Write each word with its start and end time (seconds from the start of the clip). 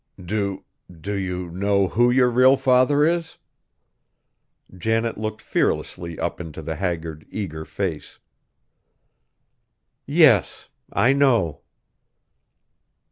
"Do 0.19 0.65
do 0.89 1.13
you 1.13 1.51
know 1.51 1.87
who 1.89 2.09
your 2.09 2.31
real 2.31 2.57
father 2.57 3.05
is?" 3.05 3.37
Janet 4.75 5.15
looked 5.15 5.43
fearlessly 5.43 6.17
up 6.17 6.41
into 6.41 6.63
the 6.63 6.77
haggard, 6.77 7.23
eager 7.29 7.65
face. 7.65 8.17
"Yes: 10.07 10.69
I 10.91 11.13
know." 11.13 11.61